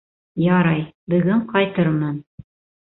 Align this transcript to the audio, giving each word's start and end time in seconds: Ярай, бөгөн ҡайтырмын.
Ярай, 0.43 0.81
бөгөн 1.15 1.47
ҡайтырмын. 1.55 2.21